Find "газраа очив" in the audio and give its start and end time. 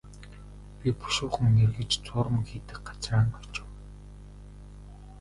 2.87-3.69